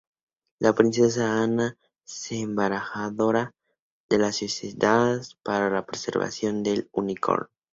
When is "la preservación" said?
5.69-6.63